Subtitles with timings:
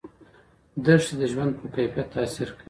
[0.85, 2.59] دښتې د ژوند په کیفیت تاثیر کوي.